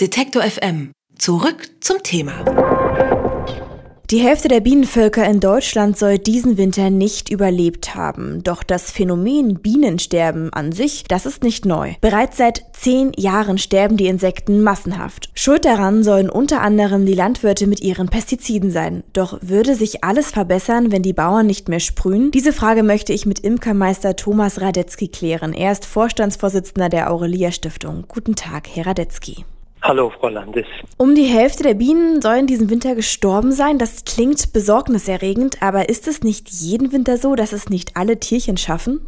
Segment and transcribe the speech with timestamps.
[0.00, 0.92] Detektor FM.
[1.18, 2.44] Zurück zum Thema.
[4.10, 8.44] Die Hälfte der Bienenvölker in Deutschland soll diesen Winter nicht überlebt haben.
[8.44, 11.94] Doch das Phänomen Bienensterben an sich, das ist nicht neu.
[12.00, 15.30] Bereits seit zehn Jahren sterben die Insekten massenhaft.
[15.34, 19.02] Schuld daran sollen unter anderem die Landwirte mit ihren Pestiziden sein.
[19.12, 22.30] Doch würde sich alles verbessern, wenn die Bauern nicht mehr sprühen?
[22.30, 25.52] Diese Frage möchte ich mit Imkermeister Thomas Radetzky klären.
[25.54, 28.04] Er ist Vorstandsvorsitzender der Aurelia Stiftung.
[28.06, 29.44] Guten Tag, Herr Radetzky.
[29.88, 30.66] Hallo, Frau Landes.
[30.98, 33.78] Um die Hälfte der Bienen sollen diesen Winter gestorben sein.
[33.78, 38.58] Das klingt besorgniserregend, aber ist es nicht jeden Winter so, dass es nicht alle Tierchen
[38.58, 39.00] schaffen?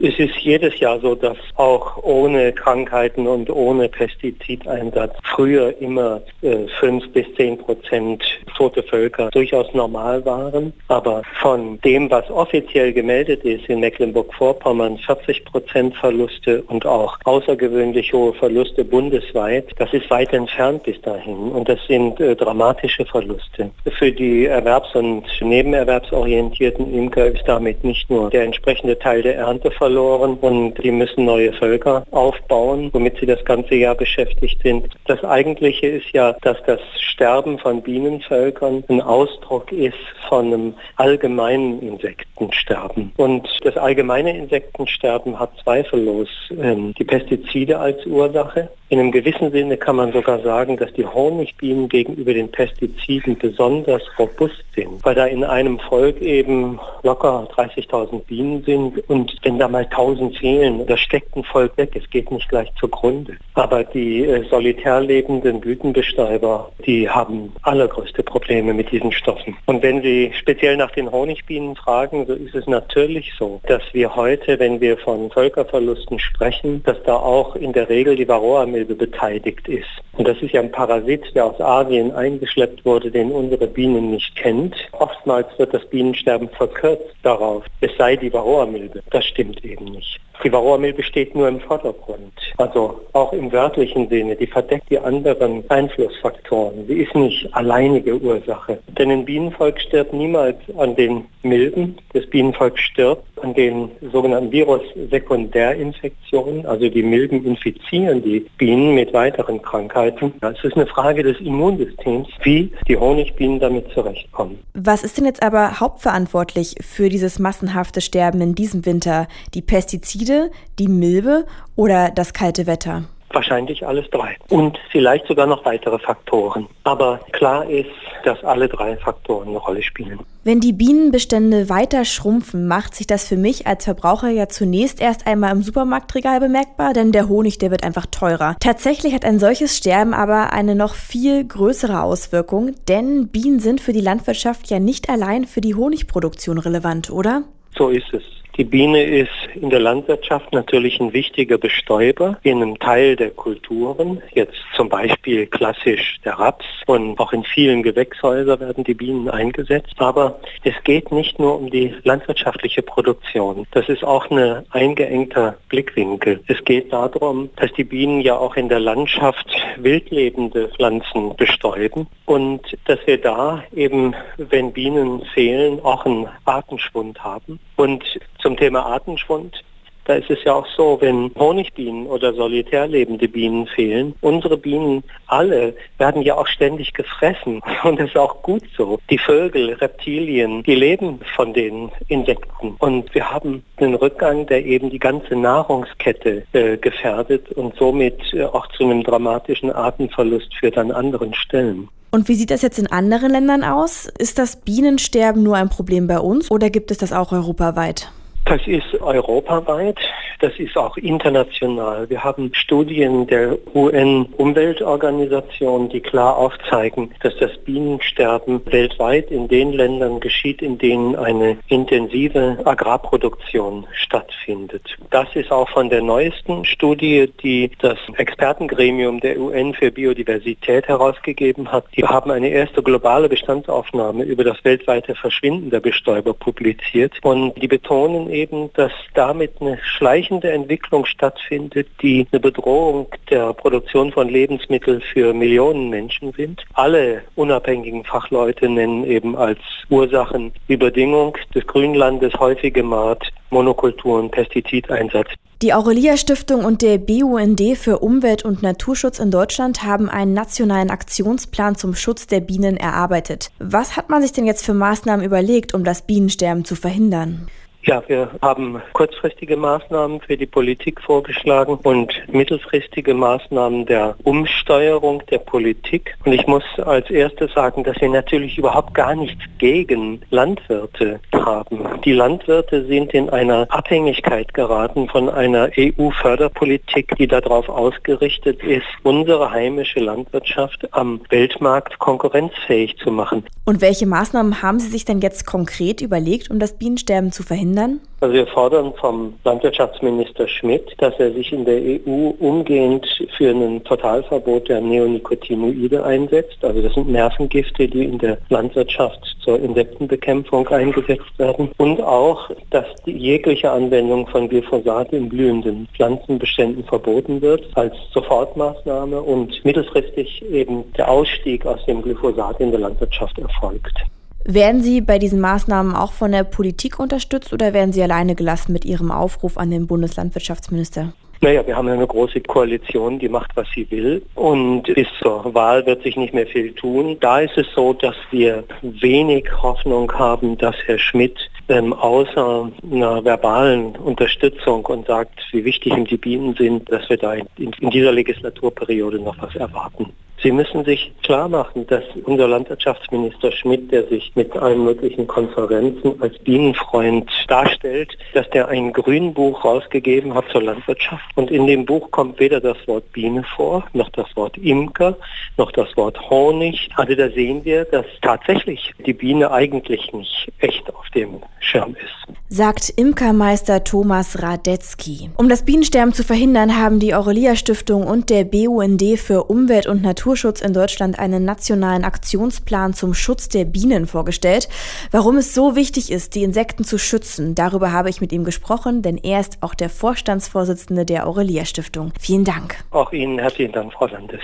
[0.00, 6.66] Es ist jedes Jahr so, dass auch ohne Krankheiten und ohne Pestizideinsatz früher immer äh,
[6.80, 8.22] 5 bis 10 Prozent
[8.56, 10.72] tote Völker durchaus normal waren.
[10.88, 18.12] Aber von dem, was offiziell gemeldet ist in Mecklenburg-Vorpommern, 40 Prozent Verluste und auch außergewöhnlich
[18.12, 21.52] hohe Verluste bundesweit, das ist weit entfernt bis dahin.
[21.52, 23.70] Und das sind äh, dramatische Verluste.
[23.96, 29.70] Für die erwerbs- und nebenerwerbsorientierten Imker ist damit nicht nur der entsprechende Teil der Ernte
[29.70, 34.88] verloren und die müssen neue Völker aufbauen, womit sie das ganze Jahr beschäftigt sind.
[35.06, 39.94] Das Eigentliche ist ja, dass das Sterben von Bienenvölkern ein Ausdruck ist
[40.28, 43.12] von einem allgemeinen Insektensterben.
[43.16, 46.28] Und das allgemeine Insektensterben hat zweifellos
[46.60, 48.68] ähm, die Pestizide als Ursache.
[48.90, 54.02] In einem gewissen Sinne kann man sogar sagen, dass die Honigbienen gegenüber den Pestiziden besonders
[54.18, 59.68] robust sind, weil da in einem Volk eben locker 30.000 Bienen sind und wenn da
[59.68, 63.36] mal 1000 fehlen, das steckt ein Volk weg, es geht nicht gleich zugrunde.
[63.54, 69.56] Aber die äh, solitär lebenden Blütenbestäuber, die haben allergrößte Probleme mit diesen Stoffen.
[69.64, 74.14] Und wenn Sie speziell nach den Honigbienen fragen, so ist es natürlich so, dass wir
[74.14, 78.96] heute, wenn wir von Völkerverlusten sprechen, dass da auch in der Regel die Varroa-Milbe Milbe
[78.96, 79.86] beteiligt ist.
[80.16, 84.34] Und das ist ja ein Parasit, der aus Asien eingeschleppt wurde, den unsere Bienen nicht
[84.34, 84.74] kennt.
[84.92, 89.02] Oftmals wird das Bienensterben verkürzt darauf, es sei die Varroa-Milbe.
[89.10, 90.20] Das stimmt eben nicht.
[90.42, 92.32] Die Varroa-Milbe steht nur im Vordergrund.
[92.58, 94.34] Also auch im wörtlichen Sinne.
[94.34, 96.86] Die verdeckt die anderen Einflussfaktoren.
[96.88, 98.78] Sie ist nicht alleinige Ursache.
[98.98, 101.96] Denn ein Bienenvolk stirbt niemals an den Milben.
[102.12, 106.66] Das Bienenvolk stirbt an den sogenannten Virus-Sekundärinfektionen.
[106.66, 110.32] Also die Milben infizieren die Bienen mit weiteren Krankheiten.
[110.40, 114.58] Es ist eine Frage des Immunsystems, wie die Honigbienen damit zurechtkommen.
[114.74, 119.28] Was ist denn jetzt aber hauptverantwortlich für dieses massenhafte Sterben in diesem Winter?
[119.54, 121.46] Die Pestizide, die Milbe
[121.76, 123.04] oder das kalte Wetter?
[123.34, 124.36] Wahrscheinlich alles drei.
[124.48, 126.68] Und vielleicht sogar noch weitere Faktoren.
[126.84, 127.90] Aber klar ist,
[128.24, 130.20] dass alle drei Faktoren eine Rolle spielen.
[130.44, 135.26] Wenn die Bienenbestände weiter schrumpfen, macht sich das für mich als Verbraucher ja zunächst erst
[135.26, 138.56] einmal im Supermarktregal bemerkbar, denn der Honig, der wird einfach teurer.
[138.60, 143.92] Tatsächlich hat ein solches Sterben aber eine noch viel größere Auswirkung, denn Bienen sind für
[143.92, 147.42] die Landwirtschaft ja nicht allein für die Honigproduktion relevant, oder?
[147.76, 148.22] So ist es.
[148.56, 154.22] Die Biene ist in der Landwirtschaft natürlich ein wichtiger Bestäuber in einem Teil der Kulturen,
[154.32, 159.94] jetzt zum Beispiel klassisch der Raps und auch in vielen Gewächshäusern werden die Bienen eingesetzt.
[159.98, 163.66] Aber es geht nicht nur um die landwirtschaftliche Produktion.
[163.72, 166.40] Das ist auch ein eingeengter Blickwinkel.
[166.46, 169.50] Es geht darum, dass die Bienen ja auch in der Landschaft
[169.82, 177.58] wildlebende Pflanzen bestäuben und dass wir da eben, wenn Bienen fehlen, auch einen Artenschwund haben.
[177.76, 178.04] Und
[178.40, 179.62] zum Thema Artenschwund.
[180.04, 185.02] Da ist es ja auch so, wenn Honigbienen oder solitär lebende Bienen fehlen, unsere Bienen
[185.26, 188.98] alle werden ja auch ständig gefressen und das ist auch gut so.
[189.10, 194.90] Die Vögel, Reptilien, die leben von den Insekten und wir haben einen Rückgang, der eben
[194.90, 200.90] die ganze Nahrungskette äh, gefährdet und somit äh, auch zu einem dramatischen Artenverlust führt an
[200.90, 201.88] anderen Stellen.
[202.10, 204.06] Und wie sieht das jetzt in anderen Ländern aus?
[204.18, 208.12] Ist das Bienensterben nur ein Problem bei uns oder gibt es das auch europaweit?
[208.46, 209.96] Das ist europaweit,
[210.40, 212.10] das ist auch international.
[212.10, 220.20] Wir haben Studien der UN-Umweltorganisation, die klar aufzeigen, dass das Bienensterben weltweit in den Ländern
[220.20, 224.94] geschieht, in denen eine intensive Agrarproduktion stattfindet.
[225.10, 231.72] Das ist auch von der neuesten Studie, die das Expertengremium der UN für Biodiversität herausgegeben
[231.72, 231.86] hat.
[231.96, 237.68] Die haben eine erste globale Bestandsaufnahme über das weltweite Verschwinden der Bestäuber publiziert und die
[237.68, 245.00] betonen eben, dass damit eine schleichende Entwicklung stattfindet, die eine Bedrohung der Produktion von Lebensmitteln
[245.00, 246.62] für Millionen Menschen sind.
[246.74, 255.28] Alle unabhängigen Fachleute nennen eben als Ursachen die Bedingung des Grünlandes, häufige Maat, Monokulturen, Pestizideinsatz.
[255.62, 260.90] Die Aurelia Stiftung und der BUND für Umwelt- und Naturschutz in Deutschland haben einen nationalen
[260.90, 263.50] Aktionsplan zum Schutz der Bienen erarbeitet.
[263.60, 267.48] Was hat man sich denn jetzt für Maßnahmen überlegt, um das Bienensterben zu verhindern?
[267.86, 275.40] Ja, wir haben kurzfristige Maßnahmen für die Politik vorgeschlagen und mittelfristige Maßnahmen der Umsteuerung der
[275.40, 276.16] Politik.
[276.24, 281.80] Und ich muss als erstes sagen, dass wir natürlich überhaupt gar nichts gegen Landwirte haben.
[282.06, 289.50] Die Landwirte sind in einer Abhängigkeit geraten von einer EU-Förderpolitik, die darauf ausgerichtet ist, unsere
[289.50, 293.44] heimische Landwirtschaft am Weltmarkt konkurrenzfähig zu machen.
[293.66, 297.73] Und welche Maßnahmen haben Sie sich denn jetzt konkret überlegt, um das Bienensterben zu verhindern?
[297.74, 298.00] Ändern?
[298.20, 303.06] Also wir fordern vom Landwirtschaftsminister Schmidt, dass er sich in der EU umgehend
[303.36, 306.64] für ein Totalverbot der Neonicotinoide einsetzt.
[306.64, 311.70] Also das sind Nervengifte, die in der Landwirtschaft zur Insektenbekämpfung eingesetzt werden.
[311.76, 319.62] Und auch, dass jegliche Anwendung von Glyphosat in blühenden Pflanzenbeständen verboten wird als Sofortmaßnahme und
[319.64, 324.04] mittelfristig eben der Ausstieg aus dem Glyphosat in der Landwirtschaft erfolgt.
[324.46, 328.72] Werden Sie bei diesen Maßnahmen auch von der Politik unterstützt oder werden Sie alleine gelassen
[328.72, 331.14] mit Ihrem Aufruf an den Bundeslandwirtschaftsminister?
[331.40, 334.22] Naja, wir haben ja eine große Koalition, die macht, was sie will.
[334.34, 337.18] Und bis zur Wahl wird sich nicht mehr viel tun.
[337.20, 341.38] Da ist es so, dass wir wenig Hoffnung haben, dass Herr Schmidt
[341.68, 347.16] ähm, außer einer verbalen Unterstützung und sagt, wie wichtig ihm die Bienen sind, dass wir
[347.16, 350.12] da in, in dieser Legislaturperiode noch was erwarten.
[350.44, 356.20] Sie müssen sich klar machen, dass unser Landwirtschaftsminister Schmidt, der sich mit allen möglichen Konferenzen
[356.20, 361.24] als Bienenfreund darstellt, dass der ein Grünbuch rausgegeben hat zur Landwirtschaft.
[361.34, 365.16] Und in dem Buch kommt weder das Wort Biene vor, noch das Wort Imker,
[365.56, 366.90] noch das Wort Honig.
[366.96, 372.36] Also da sehen wir, dass tatsächlich die Biene eigentlich nicht echt auf dem Schirm ist.
[372.50, 375.30] Sagt Imkermeister Thomas Radetzky.
[375.38, 380.02] Um das Bienensterben zu verhindern, haben die Aurelia Stiftung und der BUND für Umwelt und
[380.02, 384.68] Natur Naturschutz in Deutschland einen nationalen Aktionsplan zum Schutz der Bienen vorgestellt.
[385.12, 389.00] Warum es so wichtig ist, die Insekten zu schützen, darüber habe ich mit ihm gesprochen,
[389.02, 392.12] denn er ist auch der Vorstandsvorsitzende der Aurelia Stiftung.
[392.18, 392.82] Vielen Dank.
[392.90, 394.40] Auch Ihnen herzlichen Dank, Frau Landes.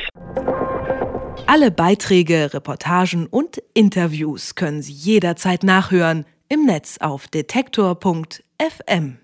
[1.47, 9.21] Alle Beiträge, Reportagen und Interviews können Sie jederzeit nachhören im Netz auf detektor.fm.